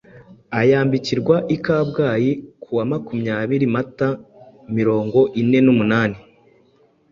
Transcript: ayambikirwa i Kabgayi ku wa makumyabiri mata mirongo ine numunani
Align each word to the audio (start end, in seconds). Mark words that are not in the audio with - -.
ayambikirwa 0.59 1.35
i 1.55 1.57
Kabgayi 1.65 2.31
ku 2.61 2.69
wa 2.77 2.83
makumyabiri 2.91 3.65
mata 3.75 4.09
mirongo 4.77 5.19
ine 5.41 5.59
numunani 5.65 6.17